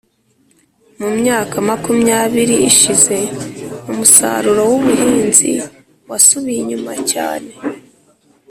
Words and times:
mu 0.99 1.09
myaka 1.19 1.55
makumyabiri 1.69 2.55
ishize, 2.69 3.17
umusaruro 3.91 4.61
w'ubuhinzi 4.69 5.51
wasubiye 6.09 6.59
inyuma 6.63 6.93
cyane 7.11 7.51